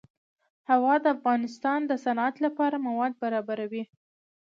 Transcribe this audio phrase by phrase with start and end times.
[0.69, 3.83] هوا د افغانستان د صنعت لپاره مواد برابروي.